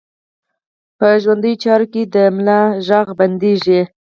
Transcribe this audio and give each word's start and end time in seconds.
په 0.97 1.07
ژوندو 1.21 1.51
چارواکو 1.63 2.01
د 2.13 2.15
ملا 2.35 2.61
غږ 2.87 3.07
بندېږي. 3.19 3.81